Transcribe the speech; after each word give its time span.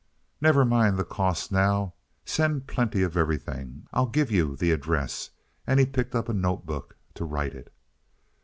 "Never 0.41 0.65
mind 0.65 0.97
the 0.97 1.03
cost 1.03 1.51
now. 1.51 1.93
Send 2.25 2.65
plenty 2.65 3.03
of 3.03 3.15
everything. 3.15 3.85
I'll 3.93 4.07
give 4.07 4.31
you 4.31 4.55
the 4.55 4.71
address," 4.71 5.29
and 5.67 5.79
he 5.79 5.85
picked 5.85 6.15
up 6.15 6.27
a 6.27 6.33
note 6.33 6.65
book 6.65 6.97
to 7.13 7.23
write 7.23 7.53
it. 7.53 7.71